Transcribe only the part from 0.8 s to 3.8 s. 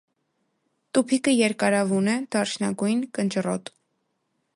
Տուփիկը երկարավուն է, դարչնագույն, կնճռոտ։